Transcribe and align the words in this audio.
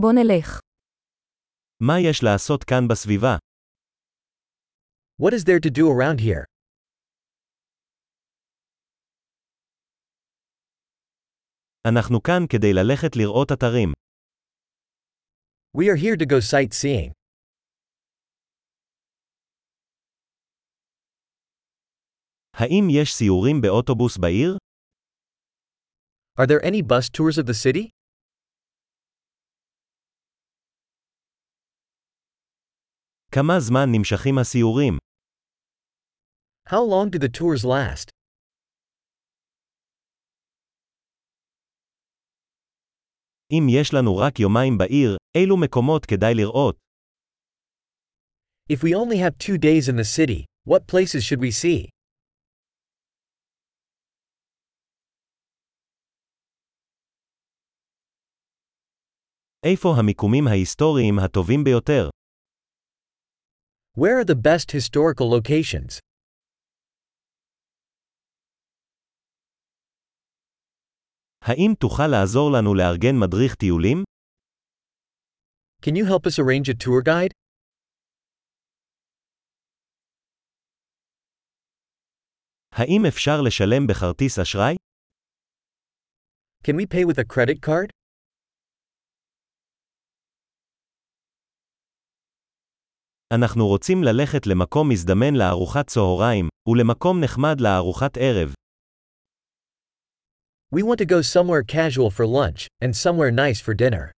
בוא 0.00 0.12
נלך. 0.12 0.60
מה 1.80 1.92
יש 2.10 2.20
לעשות 2.22 2.64
כאן 2.64 2.88
בסביבה? 2.90 3.36
What 5.22 5.32
is 5.32 5.44
there 5.44 5.60
to 5.60 5.70
do 5.70 5.84
around 5.88 6.20
here? 6.20 6.44
אנחנו 11.88 12.22
כאן 12.22 12.42
כדי 12.48 12.72
ללכת 12.72 13.16
לראות 13.16 13.52
אתרים. 13.52 13.92
We 15.78 15.84
are 15.84 15.96
here 15.96 16.16
to 16.16 16.26
go 16.26 16.40
sightseeing. 16.52 17.12
האם 22.54 22.84
יש 23.02 23.14
סיורים 23.14 23.56
באוטובוס 23.62 24.18
בעיר? 24.18 24.56
Are 26.40 26.46
there 26.46 26.62
any 26.64 26.82
bus 26.82 27.08
tours 27.08 27.38
of 27.38 27.46
the 27.46 27.54
city? 27.54 27.88
כמה 33.36 33.60
זמן 33.60 33.86
נמשכים 33.92 34.38
הסיורים? 34.38 34.98
How 36.68 36.82
long 36.92 37.10
do 37.10 37.18
the 37.18 37.28
tours 37.28 37.64
last? 37.64 38.10
אם 43.52 43.66
יש 43.80 43.94
לנו 43.94 44.16
רק 44.16 44.40
יומיים 44.40 44.78
בעיר, 44.78 45.16
אילו 45.36 45.56
מקומות 45.56 46.06
כדאי 46.06 46.34
לראות? 46.34 46.76
If 48.72 48.76
we 48.76 48.94
only 48.94 49.18
have 49.18 49.38
two 49.38 49.58
days 49.58 49.88
in 49.88 49.96
the 49.96 50.08
city, 50.16 50.44
what 50.68 50.86
places 50.86 51.22
should 51.24 51.40
we 51.40 51.50
see? 51.50 51.90
איפה 59.64 59.88
המיקומים 59.98 60.46
ההיסטוריים 60.48 61.18
הטובים 61.18 61.64
ביותר? 61.64 62.08
Where 63.97 64.19
are 64.19 64.25
the 64.25 64.35
best 64.35 64.71
historical 64.71 65.27
locations? 65.29 65.99
האם 71.41 71.73
תוכל 71.79 72.07
לעזור 72.07 72.51
לנו 72.51 72.75
לארגן 72.75 73.15
מדריך 73.23 73.55
טיולים? 73.55 74.03
Can 75.81 75.95
you 75.95 76.05
help 76.05 76.25
us 76.27 76.39
arrange 76.39 76.69
a 76.69 76.73
tour 76.73 77.01
guide? 77.05 77.33
האם 82.71 83.01
אפשר 83.07 83.41
לשלם 83.45 83.87
בכרטיס 83.87 84.39
אשראי? 84.39 84.75
Can 86.63 86.75
we 86.75 86.85
pay 86.85 87.05
with 87.05 87.17
a 87.17 87.25
credit 87.25 87.61
card? 87.61 87.94
אנחנו 93.34 93.66
רוצים 93.66 94.02
ללכת 94.04 94.46
למקום 94.46 94.88
מזדמן 94.88 95.34
לארוחת 95.34 95.86
צהריים, 95.86 96.48
ולמקום 96.68 97.20
נחמד 97.24 97.60
לארוחת 97.60 98.16
ערב. 98.16 98.54
We 100.74 100.82
want 100.82 100.98
to 100.98 101.06
go 101.06 101.20
somewhere 101.22 101.62
casual 101.62 102.10
for 102.10 102.26
lunch, 102.26 102.66
and 102.84 102.94
somewhere 102.94 103.30
nice 103.30 103.60
for 103.60 103.74
dinner. 103.74 104.10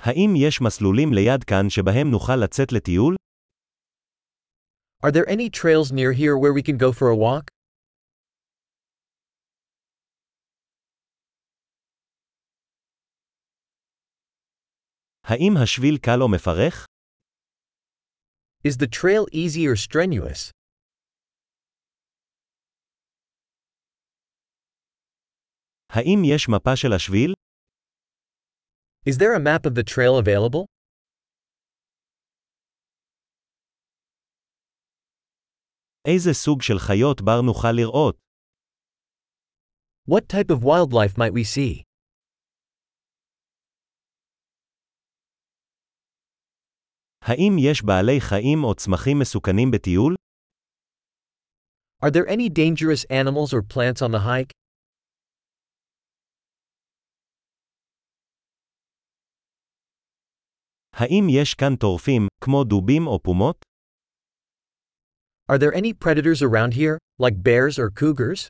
האם 0.00 0.34
יש 0.36 0.60
מסלולים 0.60 1.12
ליד 1.12 1.44
כאן 1.44 1.70
שבהם 1.70 2.10
נוכל 2.10 2.36
לצאת 2.36 2.72
לטיול? 2.72 3.16
Are 5.06 5.12
there 5.12 5.28
any 5.28 5.48
trails 5.50 5.92
near 5.92 6.12
here 6.12 6.36
where 6.36 6.52
we 6.52 6.62
can 6.62 6.76
go 6.76 6.92
for 6.92 7.08
a 7.08 7.16
walk? 7.16 7.57
האם 15.27 15.53
השביל 15.63 15.97
קל 15.97 16.21
או 16.21 16.27
מפרך? 16.35 16.85
Is 18.67 18.77
the 18.77 18.87
trail 18.87 19.25
easy 19.33 19.65
or 19.67 19.75
strenuous? 19.75 20.51
האם 25.89 26.19
יש 26.35 26.49
מפה 26.49 26.75
של 26.75 26.93
השביל? 26.95 27.33
Is 29.09 29.17
there 29.17 29.35
a 29.35 29.39
map 29.39 29.65
of 29.65 29.75
the 29.75 29.83
trail 29.83 30.17
available? 30.17 30.65
איזה 36.07 36.33
סוג 36.33 36.61
של 36.61 36.79
חיות 36.79 37.21
בר 37.21 37.41
נוכל 37.41 37.71
לראות? 37.71 38.17
What 40.09 40.27
type 40.27 40.51
of 40.51 40.63
wildlife 40.63 41.17
might 41.17 41.33
we 41.33 41.43
see? 41.43 41.83
האם 47.28 47.56
יש 47.58 47.82
בעלי 47.82 48.20
חיים 48.20 48.64
או 48.64 48.74
צמחים 48.74 49.18
מסוכנים 49.18 49.70
בטיול? 49.70 50.14
Are 52.04 52.10
there 52.10 52.26
any 52.28 52.48
dangerous 52.48 53.04
animals 53.10 53.52
or 53.52 53.62
plants 53.62 54.00
on 54.02 54.10
the 54.12 54.20
hike? 54.20 54.52
האם 60.92 61.26
יש 61.30 61.54
כאן 61.54 61.76
טורפים, 61.76 62.26
כמו 62.40 62.64
דובים 62.64 63.06
או 63.06 63.22
פומות? 63.22 63.64
Are 65.52 65.58
there 65.58 65.74
any 65.74 65.92
predators 66.04 66.42
around 66.42 66.72
here, 66.74 66.98
like 67.22 67.42
bears 67.42 67.78
or 67.78 67.90
cougars? 67.90 68.48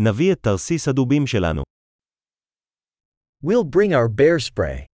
נביא 0.00 0.32
את 0.32 0.42
תרסיס 0.42 0.88
הדובים 0.88 1.26
שלנו. 1.26 1.62
We'll 3.44 3.64
bring 3.64 3.92
our 3.92 4.08
bear 4.08 4.38
spray. 4.38 4.87